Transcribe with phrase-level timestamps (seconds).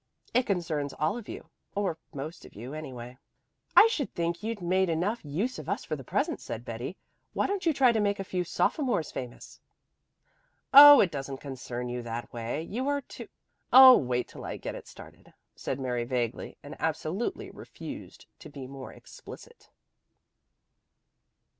[0.33, 3.19] It concerns all of you or most of you anyway."
[3.77, 6.97] "I should think you'd made enough use of us for the present," said Betty.
[7.33, 9.59] "Why don't you try to make a few sophomores famous?"
[10.73, 12.63] "Oh it doesn't concern you that way.
[12.63, 13.27] You are to
[13.71, 18.65] Oh wait till I get it started," said Mary vaguely; and absolutely refused to be
[18.65, 19.69] more explicit.